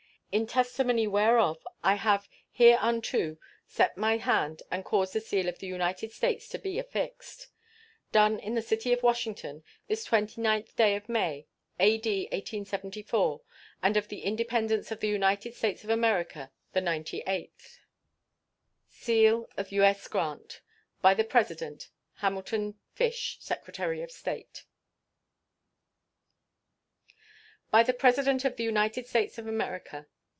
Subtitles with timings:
[0.33, 3.35] In testimony whereof I have hereunto
[3.67, 7.47] set my hand and caused the seal of the United States to be affixed.
[8.13, 11.47] Done at the city of Washington, this 29th day of May,
[11.81, 12.09] A.D.
[12.31, 13.41] 1874,
[13.83, 17.81] and of the Independence of the United States of America the ninety eighth.
[18.89, 20.07] [SEAL.] U.S.
[20.07, 20.61] GRANT.
[21.01, 21.89] By the President:
[22.19, 24.63] HAMILTON FISH, Secretary of State.
[27.69, 30.07] BY THE PRESIDENT OF THE UNITED STATES OF AMERICA.